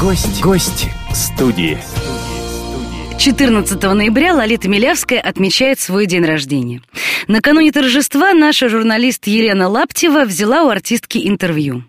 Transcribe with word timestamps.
Гость, 0.00 0.40
гость 0.40 0.88
студии. 1.12 1.76
14 3.18 3.82
ноября 3.82 4.34
Лолита 4.34 4.66
Милявская 4.66 5.20
отмечает 5.20 5.78
свой 5.78 6.06
день 6.06 6.24
рождения. 6.24 6.80
Накануне 7.28 7.70
торжества 7.70 8.32
наша 8.32 8.70
журналист 8.70 9.26
Елена 9.26 9.68
Лаптева 9.68 10.24
взяла 10.24 10.64
у 10.64 10.68
артистки 10.68 11.28
интервью. 11.28 11.84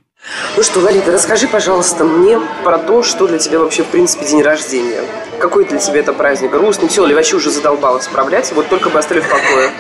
Ну 0.56 0.62
что, 0.64 0.80
Лолита, 0.82 1.12
расскажи, 1.12 1.48
пожалуйста, 1.48 2.04
мне 2.04 2.40
про 2.64 2.78
то, 2.78 3.02
что 3.02 3.26
для 3.28 3.40
тебя 3.40 3.58
вообще, 3.60 3.84
в 3.84 3.88
принципе, 3.88 4.26
день 4.26 4.44
рождения. 4.44 5.02
Какой 5.40 5.66
для 5.66 5.80
тебя 5.80 6.02
это 6.02 6.14
праздник? 6.14 6.52
Грустный? 6.52 6.88
Все, 6.88 7.04
или 7.04 7.16
вообще 7.16 7.38
уже 7.38 7.50
задолбалась 7.50 8.04
справлять? 8.04 8.52
Вот 8.52 8.68
только 8.70 8.92
бы 8.92 9.00
оставили 9.00 9.24
в 9.24 9.30
покое. 9.30 9.72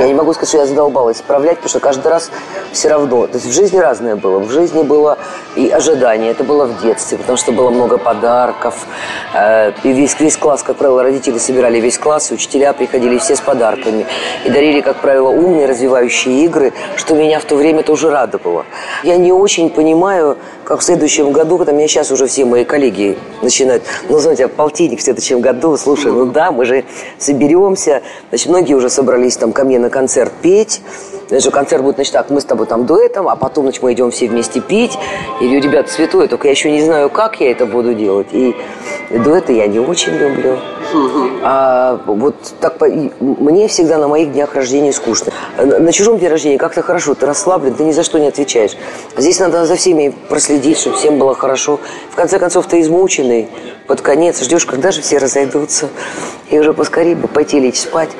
Я 0.00 0.08
не 0.08 0.14
могу 0.14 0.32
сказать, 0.32 0.48
что 0.48 0.58
я 0.58 0.66
задолбалась 0.66 1.18
справлять, 1.18 1.56
потому 1.58 1.68
что 1.68 1.78
каждый 1.78 2.08
раз 2.08 2.32
все 2.72 2.88
равно. 2.88 3.28
То 3.28 3.34
есть 3.34 3.46
в 3.46 3.52
жизни 3.52 3.78
разное 3.78 4.16
было. 4.16 4.40
В 4.40 4.50
жизни 4.50 4.82
было 4.82 5.18
и 5.54 5.70
ожидание. 5.70 6.32
Это 6.32 6.42
было 6.42 6.64
в 6.66 6.82
детстве, 6.82 7.16
потому 7.16 7.38
что 7.38 7.52
было 7.52 7.70
много 7.70 7.96
подарков. 7.96 8.74
Э, 9.34 9.70
И 9.84 9.92
весь, 9.92 10.18
весь 10.18 10.36
класс, 10.36 10.64
как 10.64 10.78
правило, 10.78 11.04
родители 11.04 11.38
собирали 11.38 11.78
весь 11.78 11.98
класс, 11.98 12.32
и 12.32 12.34
учителя 12.34 12.72
приходили 12.72 13.18
все 13.18 13.36
с 13.36 13.40
подарками. 13.40 14.06
И 14.44 14.50
дарили, 14.50 14.80
как 14.80 14.96
правило, 14.96 15.28
умные, 15.28 15.66
развивающие 15.66 16.44
игры, 16.44 16.72
что 16.96 17.14
меня 17.14 17.38
в 17.38 17.44
то 17.44 17.54
время 17.54 17.84
тоже 17.84 18.10
радовало. 18.10 18.64
Я 19.04 19.16
не 19.16 19.30
очень 19.32 19.70
понимаю, 19.84 20.38
как 20.64 20.80
в 20.80 20.82
следующем 20.82 21.30
году, 21.30 21.58
когда 21.58 21.72
меня 21.72 21.86
сейчас 21.88 22.10
уже 22.10 22.26
все 22.26 22.46
мои 22.46 22.64
коллеги 22.64 23.18
начинают, 23.42 23.82
ну, 24.08 24.18
знаете, 24.18 24.48
полтинник 24.48 25.00
в 25.00 25.02
следующем 25.02 25.40
году, 25.40 25.76
слушай, 25.76 26.10
ну 26.10 26.24
да, 26.24 26.52
мы 26.52 26.64
же 26.64 26.84
соберемся. 27.18 28.00
Значит, 28.30 28.48
многие 28.48 28.72
уже 28.72 28.88
собрались 28.88 29.36
там 29.36 29.52
ко 29.52 29.64
мне 29.64 29.78
на 29.78 29.90
концерт 29.90 30.32
петь. 30.40 30.80
Значит, 31.28 31.52
концерт 31.52 31.82
будет, 31.82 31.96
значит, 31.96 32.14
так, 32.14 32.30
мы 32.30 32.40
с 32.40 32.44
тобой 32.46 32.64
там 32.64 32.86
дуэтом, 32.86 33.28
а 33.28 33.36
потом, 33.36 33.64
значит, 33.64 33.82
мы 33.82 33.92
идем 33.92 34.10
все 34.10 34.26
вместе 34.26 34.60
пить. 34.60 34.98
И 35.42 35.44
говорю, 35.44 35.60
ребята, 35.60 35.92
святое, 35.92 36.28
только 36.28 36.48
я 36.48 36.52
еще 36.52 36.70
не 36.70 36.80
знаю, 36.80 37.10
как 37.10 37.40
я 37.40 37.50
это 37.50 37.66
буду 37.66 37.92
делать. 37.92 38.28
И 38.32 38.56
дуэты 39.10 39.52
я 39.52 39.66
не 39.66 39.80
очень 39.80 40.12
люблю. 40.12 40.58
А 41.42 42.00
вот 42.06 42.34
так 42.60 42.80
мне 43.20 43.68
всегда 43.68 43.98
на 43.98 44.08
моих 44.08 44.32
днях 44.32 44.54
рождения 44.54 44.92
скучно. 44.92 45.32
На 45.56 45.78
на 45.78 45.92
чужом 45.92 46.18
дне 46.18 46.28
рождения 46.28 46.58
как-то 46.58 46.82
хорошо, 46.82 47.14
ты 47.14 47.26
расслаблен, 47.26 47.74
ты 47.74 47.84
ни 47.84 47.92
за 47.92 48.02
что 48.02 48.18
не 48.18 48.28
отвечаешь. 48.28 48.76
Здесь 49.16 49.38
надо 49.40 49.66
за 49.66 49.76
всеми 49.76 50.14
проследить, 50.28 50.78
чтобы 50.78 50.96
всем 50.96 51.18
было 51.18 51.34
хорошо. 51.34 51.78
В 52.10 52.16
конце 52.16 52.38
концов, 52.38 52.66
ты 52.66 52.80
измученный, 52.80 53.48
под 53.86 54.00
конец 54.00 54.42
ждешь, 54.42 54.66
когда 54.66 54.90
же 54.90 55.02
все 55.02 55.18
разойдутся. 55.18 55.88
И 56.50 56.58
уже 56.58 56.72
поскорее 56.72 57.16
бы 57.16 57.28
пойти 57.28 57.60
лечь 57.60 57.80
спать. 57.80 58.10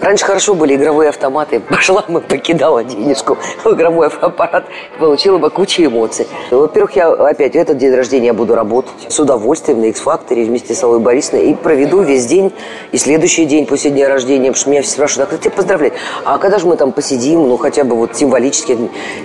Раньше 0.00 0.24
хорошо 0.24 0.54
были 0.54 0.74
игровые 0.74 1.10
автоматы. 1.10 1.60
Пошла 1.70 2.04
мы, 2.08 2.20
покидала 2.20 2.82
денежку 2.84 3.38
в 3.62 3.72
игровой 3.72 4.08
аппарат, 4.08 4.64
получила 4.98 5.38
бы 5.38 5.50
кучу 5.50 5.84
эмоций. 5.84 6.26
Во-первых, 6.50 6.96
я 6.96 7.08
опять 7.10 7.54
этот 7.54 7.78
день 7.78 7.94
рождения 7.94 8.32
буду 8.32 8.54
работать 8.54 8.92
с 9.08 9.18
удовольствием 9.20 9.80
на 9.80 9.86
X-факторе 9.86 10.44
вместе 10.44 10.74
с 10.74 10.82
Аллой 10.82 11.00
Борисовной 11.00 11.50
и 11.50 11.54
проведу 11.54 12.00
весь 12.02 12.26
день 12.26 12.52
и 12.92 12.98
следующий 12.98 13.44
день 13.44 13.66
после 13.66 13.90
дня 13.90 14.08
рождения, 14.08 14.50
потому 14.50 14.56
что 14.56 14.70
меня 14.70 14.82
все 14.82 14.92
спрашивают, 14.92 15.28
а 15.28 15.30
как 15.30 15.40
тебя 15.40 15.52
поздравлять? 15.52 15.92
А 16.24 16.38
когда 16.38 16.58
же 16.58 16.66
мы 16.66 16.76
там 16.76 16.92
посидим, 16.92 17.48
ну 17.48 17.56
хотя 17.56 17.84
бы 17.84 17.96
вот 17.96 18.16
символически? 18.16 18.76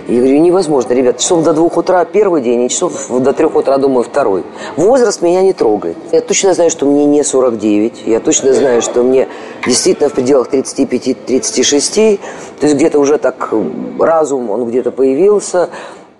Я 0.08 0.20
говорю, 0.20 0.40
невозможно, 0.40 0.94
ребят, 0.94 1.18
часов 1.18 1.44
до 1.44 1.54
двух 1.54 1.78
утра 1.78 2.06
первый 2.06 2.42
день, 2.42 2.64
и 2.64 2.70
часов 2.70 3.08
до 3.10 3.34
трех 3.34 3.56
утра, 3.56 3.78
думаю, 3.78 4.04
второй. 4.04 4.44
Возраст 4.76 5.22
меня 5.22 5.42
не 5.42 5.54
трогает. 5.54 5.98
Я 6.12 6.22
точно 6.22 6.54
знаю, 6.54 6.70
что 6.70 6.86
мне 6.86 7.06
не 7.06 7.24
49, 7.24 8.04
я 8.06 8.20
точно 8.20 8.54
знаю, 8.54 8.82
что 8.82 9.04
мне 9.04 9.28
действительно 9.66 10.10
в 10.10 10.14
пределах 10.14 10.54
35-36, 10.54 12.20
то 12.60 12.66
есть 12.66 12.76
где-то 12.76 13.00
уже 13.00 13.18
так 13.18 13.54
разум, 14.00 14.50
он 14.50 14.66
где-то 14.66 14.92
появился, 14.92 15.70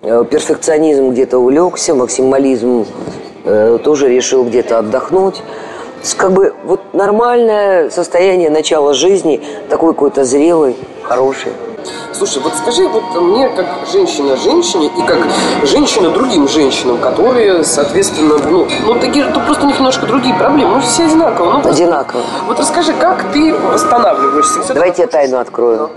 э, 0.02 0.24
перфекционизм 0.30 1.10
где-то 1.10 1.38
улегся, 1.38 1.94
максимализм 1.94 2.86
э, 3.44 3.78
тоже 3.82 4.08
решил 4.08 4.44
где-то 4.44 4.78
отдохнуть. 4.78 5.42
Как 6.16 6.32
бы 6.32 6.54
вот 6.64 6.80
нормальное 6.94 7.90
состояние 7.90 8.50
начала 8.50 8.94
жизни, 8.94 9.42
такой 9.68 9.92
какой-то 9.92 10.24
зрелый, 10.24 10.76
хороший. 11.02 11.52
Слушай, 12.12 12.42
вот 12.42 12.52
скажи 12.54 12.86
вот 12.86 13.02
мне, 13.20 13.48
как 13.48 13.66
женщина 13.90 14.36
женщине 14.36 14.90
и 14.96 15.02
как 15.02 15.18
женщина 15.64 16.10
другим 16.10 16.48
женщинам, 16.48 16.98
которые, 16.98 17.64
соответственно, 17.64 18.36
ну, 18.38 18.68
ну 18.86 18.94
такие 18.98 19.24
же, 19.24 19.30
просто 19.30 19.64
у 19.64 19.68
них 19.68 19.78
немножко 19.78 20.06
другие 20.06 20.34
проблемы, 20.34 20.76
ну 20.76 20.80
все 20.80 21.04
одинаково. 21.04 21.62
Ну, 21.64 21.70
одинаково. 21.70 22.22
Вот 22.46 22.58
расскажи, 22.58 22.92
как 22.92 23.32
ты 23.32 23.54
восстанавливаешься? 23.54 24.62
Все 24.62 24.74
Давайте 24.74 25.06
так... 25.06 25.14
я 25.14 25.20
тайну 25.20 25.38
открою. 25.38 25.78
Да. 25.78 25.90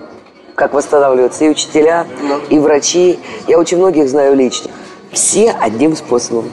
Как 0.55 0.73
восстанавливаются 0.73 1.45
и 1.45 1.49
учителя, 1.49 2.05
да. 2.21 2.35
и 2.49 2.59
врачи. 2.59 3.19
Я 3.47 3.57
очень 3.57 3.77
многих 3.77 4.07
знаю 4.07 4.35
лично. 4.35 4.71
Все 5.11 5.51
одним 5.59 5.95
способом. 5.95 6.51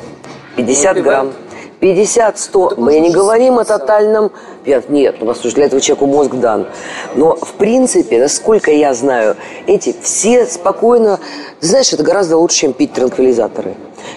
50 0.57 1.03
грамм 1.03 1.33
50, 1.81 2.39
100. 2.39 2.75
Мы 2.77 3.01
не 3.01 3.11
говорим 3.11 3.59
о 3.59 3.65
тотальном... 3.65 4.31
Нет, 4.65 5.17
ну, 5.21 5.27
послушай, 5.27 5.55
для 5.55 5.65
этого 5.67 5.81
человеку 5.81 6.07
мозг 6.07 6.35
дан. 6.35 6.67
Но, 7.15 7.35
в 7.37 7.55
принципе, 7.55 8.19
насколько 8.19 8.71
я 8.71 8.93
знаю, 8.95 9.37
эти 9.67 9.95
все 10.03 10.47
спокойно... 10.47 11.19
Ты 11.61 11.67
знаешь, 11.67 11.93
это 11.93 12.03
гораздо 12.03 12.37
лучше, 12.37 12.59
чем 12.59 12.73
пить 12.75 12.93
транквилизаторы. 12.93 13.75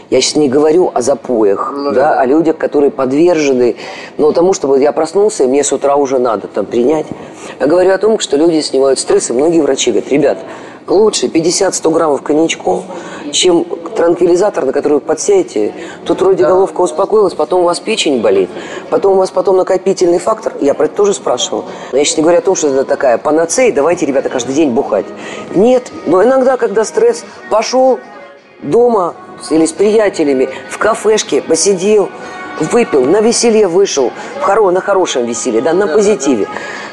Я 0.09 0.21
сейчас 0.21 0.35
не 0.35 0.49
говорю 0.49 0.91
о 0.93 1.01
запоях, 1.01 1.73
ну, 1.75 1.91
да, 1.91 2.13
да, 2.13 2.21
о 2.21 2.25
людях, 2.25 2.57
которые 2.57 2.91
подвержены, 2.91 3.75
но 4.17 4.31
тому, 4.31 4.53
чтобы 4.53 4.79
я 4.79 4.91
проснулся, 4.91 5.43
и 5.43 5.47
мне 5.47 5.63
с 5.63 5.73
утра 5.73 5.95
уже 5.95 6.19
надо 6.19 6.47
там 6.47 6.65
принять. 6.65 7.05
Я 7.59 7.67
говорю 7.67 7.93
о 7.93 7.97
том, 7.97 8.19
что 8.19 8.37
люди 8.37 8.61
снимают 8.61 8.99
стресс, 8.99 9.29
и 9.29 9.33
многие 9.33 9.61
врачи 9.61 9.91
говорят, 9.91 10.11
ребят, 10.11 10.37
лучше 10.87 11.27
50-100 11.27 11.91
граммов 11.91 12.21
коньячком, 12.21 12.83
чем 13.31 13.65
транквилизатор, 13.95 14.65
на 14.65 14.73
который 14.73 14.93
вы 14.93 14.99
подсядете. 14.99 15.73
Тут 16.05 16.21
вроде 16.21 16.45
головка 16.45 16.81
успокоилась, 16.81 17.33
потом 17.33 17.61
у 17.61 17.63
вас 17.65 17.79
печень 17.79 18.21
болит, 18.21 18.49
потом 18.89 19.13
у 19.13 19.15
вас 19.17 19.31
потом 19.31 19.57
накопительный 19.57 20.19
фактор. 20.19 20.53
Я 20.61 20.73
про 20.73 20.85
это 20.85 20.95
тоже 20.95 21.13
спрашивал. 21.13 21.65
Но 21.91 21.97
я 21.97 22.05
сейчас 22.05 22.17
не 22.17 22.23
говорю 22.23 22.39
о 22.39 22.41
том, 22.41 22.55
что 22.55 22.67
это 22.67 22.85
такая 22.85 23.17
панацея, 23.17 23.71
давайте, 23.73 24.05
ребята, 24.05 24.29
каждый 24.29 24.55
день 24.55 24.71
бухать. 24.71 25.05
Нет, 25.55 25.91
но 26.05 26.23
иногда, 26.23 26.57
когда 26.57 26.83
стресс 26.83 27.25
пошел 27.49 27.99
дома 28.61 29.15
или 29.49 29.65
с 29.65 29.71
приятелями, 29.71 30.49
в 30.69 30.77
кафешке 30.77 31.41
посидел, 31.41 32.09
выпил, 32.59 33.05
на 33.05 33.21
веселье 33.21 33.67
вышел, 33.67 34.11
хоро, 34.41 34.71
на 34.71 34.81
хорошем 34.81 35.25
веселье, 35.25 35.61
да, 35.61 35.73
на 35.73 35.87
позитиве. 35.87 36.47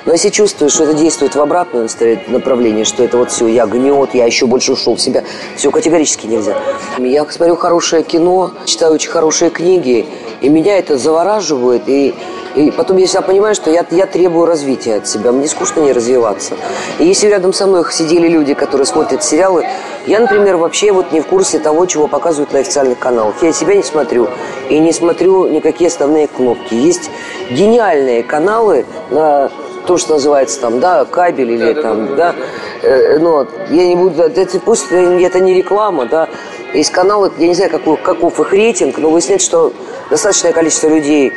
Но 0.06 0.12
если 0.12 0.30
чувствуешь, 0.30 0.72
что 0.72 0.84
это 0.84 0.94
действует 0.94 1.34
в 1.34 1.40
обратное 1.40 1.88
направление, 2.28 2.84
что 2.84 3.02
это 3.02 3.18
вот 3.18 3.30
все, 3.30 3.46
я 3.46 3.66
гнет, 3.66 4.14
я 4.14 4.26
еще 4.26 4.46
больше 4.46 4.72
ушел 4.72 4.96
в 4.96 5.00
себя, 5.00 5.24
все 5.56 5.70
категорически 5.70 6.26
нельзя. 6.26 6.56
Я 6.98 7.24
смотрю 7.30 7.56
хорошее 7.56 8.02
кино, 8.02 8.52
читаю 8.64 8.94
очень 8.94 9.10
хорошие 9.10 9.50
книги, 9.50 10.06
и 10.40 10.48
меня 10.48 10.78
это 10.78 10.96
завораживает, 10.96 11.82
и, 11.86 12.14
и 12.54 12.70
потом, 12.70 12.96
я 12.96 13.22
понимаю, 13.22 13.54
что 13.54 13.70
я, 13.70 13.84
я 13.90 14.06
требую 14.06 14.46
развития 14.46 14.96
от 14.96 15.06
себя, 15.06 15.32
мне 15.32 15.46
скучно 15.46 15.80
не 15.80 15.92
развиваться. 15.92 16.54
И 16.98 17.04
если 17.04 17.28
рядом 17.28 17.52
со 17.52 17.66
мной 17.66 17.84
сидели 17.92 18.28
люди, 18.28 18.54
которые 18.54 18.86
смотрят 18.86 19.22
сериалы, 19.22 19.66
я, 20.06 20.20
например, 20.20 20.56
вообще 20.56 20.92
вот 20.92 21.12
не 21.12 21.20
в 21.20 21.26
курсе 21.26 21.58
того, 21.58 21.86
чего 21.86 22.08
показывают 22.08 22.52
на 22.52 22.60
официальных 22.60 22.98
каналах. 22.98 23.42
Я 23.42 23.52
себя 23.52 23.74
не 23.74 23.82
смотрю 23.82 24.28
и 24.68 24.78
не 24.78 24.92
смотрю 24.92 25.46
никакие 25.46 25.88
основные 25.88 26.26
кнопки. 26.26 26.74
Есть 26.74 27.10
гениальные 27.50 28.22
каналы 28.22 28.86
на 29.10 29.50
то, 29.86 29.96
что 29.96 30.14
называется 30.14 30.60
там, 30.60 30.80
да, 30.80 31.04
кабель 31.04 31.52
или 31.52 31.72
там, 31.74 32.14
да, 32.14 32.34
э, 32.82 33.18
ну, 33.18 33.46
я 33.70 33.86
не 33.86 33.96
буду, 33.96 34.22
это, 34.22 34.60
пусть 34.60 34.86
это 34.90 35.40
не 35.40 35.54
реклама, 35.54 36.06
да, 36.06 36.28
есть 36.72 36.90
каналы, 36.90 37.32
я 37.38 37.48
не 37.48 37.54
знаю, 37.54 37.70
какой, 37.70 37.96
каков 37.96 38.38
их 38.38 38.52
рейтинг, 38.52 38.98
но 38.98 39.10
выясняется, 39.10 39.46
что 39.46 39.72
достаточное 40.10 40.52
количество 40.52 40.88
людей, 40.88 41.32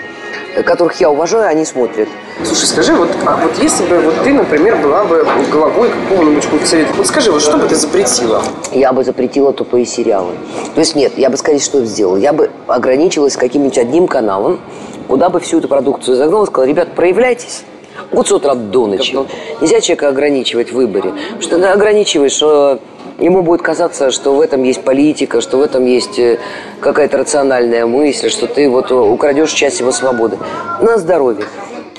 которых 0.66 1.00
я 1.02 1.10
уважаю, 1.10 1.48
они 1.48 1.66
смотрят. 1.66 2.08
Слушай, 2.44 2.66
скажи, 2.66 2.94
вот, 2.94 3.10
а 3.26 3.38
вот 3.38 3.52
если 3.62 3.86
бы 3.86 4.00
вот 4.00 4.16
ты, 4.24 4.34
например, 4.34 4.78
была 4.78 5.04
бы 5.04 5.26
головой 5.52 5.90
какого-нибудь 5.90 6.44
совета, 6.66 6.94
вот 6.96 7.08
скажи, 7.08 7.32
вот 7.32 7.42
что 7.42 7.58
бы 7.58 7.68
ты 7.68 7.76
запретила? 7.76 8.42
Я 8.72 8.94
бы 8.94 9.04
запретила 9.04 9.54
тупые 9.54 9.86
сериалы. 9.86 10.34
То 10.74 10.80
есть 10.80 10.96
нет, 10.96 11.14
я 11.18 11.30
бы 11.30 11.38
скорее 11.38 11.60
что 11.60 11.84
сделала? 11.86 12.18
Я 12.18 12.34
бы 12.34 12.50
ограничилась 12.68 13.38
каким-нибудь 13.38 13.78
одним 13.78 14.08
каналом, 14.08 14.60
куда 15.08 15.30
бы 15.30 15.40
всю 15.40 15.60
эту 15.60 15.68
продукцию 15.68 16.18
загнала 16.18 16.46
сказала, 16.46 16.68
ребят, 16.68 16.96
проявляйтесь. 16.96 17.64
Вот 18.12 18.28
с 18.28 18.32
утра 18.32 18.56
до 18.56 18.88
ночи. 18.88 19.18
Нельзя 19.62 19.82
человека 19.82 20.10
ограничивать 20.10 20.72
в 20.72 20.76
выборе. 20.76 21.12
Потому 21.12 21.42
что 21.42 21.60
ты 21.60 21.66
ограничиваешь, 21.66 22.42
э, 22.42 22.78
ему 23.24 23.42
будет 23.42 23.62
казаться, 23.62 24.12
что 24.12 24.36
в 24.36 24.42
этом 24.42 24.64
есть 24.64 24.84
политика, 24.84 25.42
что 25.42 25.58
в 25.58 25.62
этом 25.62 25.86
есть 25.86 26.20
э, 26.20 26.40
какая-то 26.82 27.18
рациональная 27.18 27.86
мысль, 27.86 28.30
что 28.30 28.48
ты 28.48 28.70
вот 28.70 28.92
э, 28.92 28.96
украдешь 28.96 29.52
часть 29.52 29.80
его 29.80 29.92
свободы. 29.92 30.38
На 30.82 30.98
здоровье. 30.98 31.46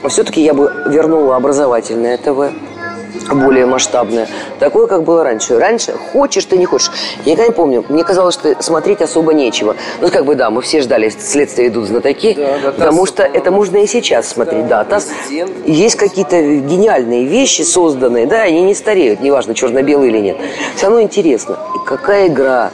Все-таки 0.08 0.42
я 0.42 0.52
бы 0.52 0.70
вернула 0.86 1.36
образовательное 1.36 2.18
ТВ 2.18 2.52
более 3.32 3.66
масштабное. 3.66 4.28
Такое, 4.58 4.86
как 4.86 5.04
было 5.04 5.24
раньше. 5.24 5.58
Раньше 5.58 5.92
хочешь 5.92 6.44
ты, 6.44 6.56
не 6.56 6.66
хочешь. 6.66 6.90
Я 7.24 7.32
никогда 7.32 7.48
не 7.48 7.54
помню. 7.54 7.84
Мне 7.88 8.04
казалось, 8.04 8.34
что 8.34 8.62
смотреть 8.62 9.02
особо 9.02 9.32
нечего. 9.32 9.76
Ну, 10.00 10.08
как 10.10 10.24
бы, 10.24 10.34
да, 10.34 10.50
мы 10.50 10.62
все 10.62 10.80
ждали, 10.80 11.08
следствие 11.08 11.68
идут 11.68 11.86
знатоки. 11.86 12.34
Да, 12.34 12.58
да, 12.62 12.72
потому 12.72 13.06
ТАСС, 13.06 13.08
что 13.08 13.22
это 13.22 13.50
можно 13.50 13.78
и 13.78 13.86
сейчас 13.86 14.28
смотреть. 14.28 14.66
Да, 14.66 14.84
ТАСС. 14.84 15.08
Президент. 15.26 15.52
Есть 15.66 15.96
какие-то 15.96 16.40
гениальные 16.40 17.24
вещи 17.24 17.62
созданные. 17.62 18.26
Да, 18.26 18.42
они 18.42 18.62
не 18.62 18.74
стареют, 18.74 19.20
неважно, 19.20 19.54
черно-белые 19.54 20.10
или 20.10 20.18
нет. 20.18 20.36
Все 20.76 20.86
равно 20.86 21.02
интересно. 21.02 21.58
И 21.74 21.86
какая 21.86 22.28
игра. 22.28 22.70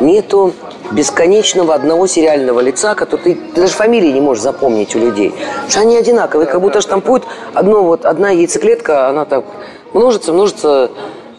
Нету 0.00 0.54
бесконечного 0.92 1.74
одного 1.74 2.06
сериального 2.06 2.60
лица, 2.60 2.94
который 2.94 3.20
ты, 3.20 3.34
ты 3.54 3.60
даже 3.62 3.74
фамилии 3.74 4.10
не 4.10 4.20
можешь 4.20 4.42
запомнить 4.42 4.94
у 4.96 4.98
людей. 4.98 5.30
Потому 5.30 5.70
что 5.70 5.80
они 5.80 5.96
одинаковые, 5.96 6.46
как 6.46 6.60
будто 6.60 6.80
штампуют 6.80 7.24
одно, 7.54 7.82
вот, 7.82 8.04
одна 8.04 8.30
яйцеклетка, 8.30 9.08
она 9.08 9.24
так 9.24 9.44
множится, 9.92 10.32
множится, 10.32 10.90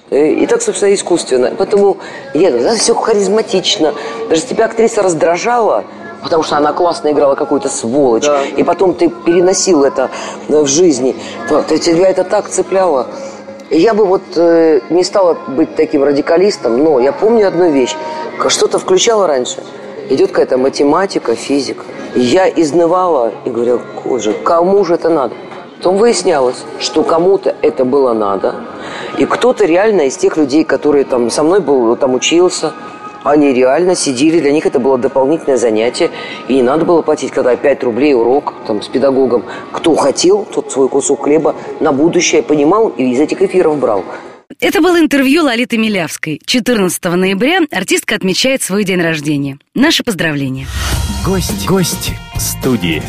э, 0.10 0.32
и 0.32 0.46
так, 0.48 0.62
собственно, 0.62 0.94
искусственно. 0.94 1.52
Поэтому 1.58 1.98
я 2.34 2.50
говорю, 2.50 2.66
да, 2.66 2.76
все 2.76 2.94
харизматично. 2.96 3.94
Даже 4.30 4.42
тебя 4.42 4.66
актриса 4.66 5.02
раздражала, 5.02 5.84
потому 6.24 6.44
что 6.44 6.58
она 6.58 6.74
классно 6.74 7.12
играла 7.12 7.36
какую-то 7.36 7.70
сволочь, 7.70 8.26
Да. 8.26 8.44
и 8.44 8.64
потом 8.64 8.94
ты 8.94 9.10
переносил 9.10 9.84
это 9.84 10.10
э, 10.48 10.62
в 10.62 10.68
жизни, 10.68 11.16
тебя 11.80 12.10
это 12.10 12.24
так 12.24 12.50
цепляло. 12.50 13.08
Я 13.70 13.94
бы 13.94 14.06
вот 14.06 14.24
э, 14.36 14.82
не 14.90 15.04
стала 15.04 15.38
быть 15.48 15.76
таким 15.76 16.04
радикалистом, 16.04 16.84
но 16.84 17.00
я 17.00 17.12
помню 17.12 17.48
одну 17.48 17.70
вещь. 17.70 17.96
Что-то 18.48 18.80
включала 18.80 19.28
раньше. 19.28 19.62
Идет 20.10 20.32
какая-то 20.32 20.58
математика, 20.58 21.36
физика. 21.36 21.84
Я 22.16 22.50
изнывала 22.50 23.32
и 23.46 23.50
говорила, 23.52 23.80
боже, 24.04 24.34
кому 24.34 24.84
же 24.84 24.96
это 24.96 25.10
надо? 25.10 25.36
Потом 25.80 25.96
выяснялось, 25.96 26.66
что 26.82 27.04
кому-то 27.04 27.56
это 27.62 27.86
было 27.86 28.14
надо. 28.14 28.54
И 29.18 29.24
кто-то 29.24 29.64
реально 29.64 30.08
из 30.08 30.18
тех 30.18 30.36
людей, 30.36 30.66
которые 30.66 31.06
там 31.06 31.30
со 31.30 31.42
мной 31.42 31.62
был, 31.62 31.96
там 31.96 32.16
учился, 32.16 32.74
они 33.24 33.54
реально 33.54 33.96
сидели, 33.96 34.42
для 34.42 34.52
них 34.52 34.66
это 34.66 34.78
было 34.78 34.98
дополнительное 34.98 35.56
занятие, 35.56 36.12
и 36.50 36.56
не 36.56 36.64
надо 36.64 36.84
было 36.84 37.02
платить, 37.02 37.32
когда 37.32 37.56
5 37.56 37.84
рублей 37.86 38.14
урок 38.14 38.56
там, 38.68 38.82
с 38.82 38.90
педагогом. 38.90 39.46
Кто 39.72 39.96
хотел, 39.96 40.46
тот 40.54 40.70
свой 40.70 40.90
кусок 40.90 41.24
хлеба 41.24 41.56
на 41.80 41.94
будущее 41.94 42.44
понимал 42.44 42.90
и 42.90 43.14
из 43.14 43.20
этих 43.22 43.42
эфиров 43.42 43.80
брал. 43.80 44.04
Это 44.60 44.82
было 44.82 45.00
интервью 45.00 45.44
Лолиты 45.44 45.78
Милявской. 45.78 46.42
14 46.46 47.02
ноября 47.06 47.60
артистка 47.72 48.16
отмечает 48.16 48.62
свой 48.62 48.84
день 48.84 49.02
рождения. 49.02 49.60
Наши 49.76 50.04
поздравления. 50.04 50.68
Гость, 51.26 51.66
гость 51.66 52.12
студии. 52.38 53.02